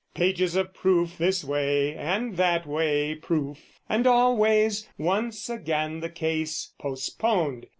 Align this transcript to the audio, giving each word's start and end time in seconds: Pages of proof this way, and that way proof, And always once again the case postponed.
Pages 0.15 0.55
of 0.55 0.73
proof 0.73 1.19
this 1.19 1.43
way, 1.43 1.93
and 1.93 2.35
that 2.35 2.65
way 2.65 3.13
proof, 3.13 3.79
And 3.87 4.07
always 4.07 4.89
once 4.97 5.47
again 5.47 5.99
the 5.99 6.09
case 6.09 6.73
postponed. 6.79 7.67